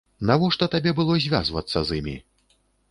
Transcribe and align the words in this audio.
Навошта 0.29 0.67
табе 0.77 0.95
было 1.01 1.21
звязвацца 1.27 1.77
з 1.91 2.03
імі? 2.03 2.19